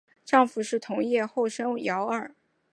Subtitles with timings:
[0.25, 2.33] 丈夫是同业后藤圭二。